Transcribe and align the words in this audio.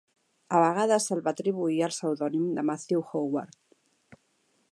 A 0.59 0.61
vegades 0.61 1.05
se'l 1.09 1.21
va 1.27 1.33
atribuir 1.37 1.77
el 1.89 1.93
pseudònim 1.97 2.49
de 2.57 2.65
Matthew 2.71 3.05
Howard. 3.11 3.61